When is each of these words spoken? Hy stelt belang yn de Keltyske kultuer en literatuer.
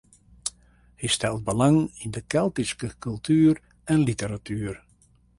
Hy 1.01 1.07
stelt 1.15 1.43
belang 1.47 1.77
yn 2.03 2.11
de 2.15 2.21
Keltyske 2.31 2.87
kultuer 3.05 3.57
en 3.91 3.99
literatuer. 4.09 4.75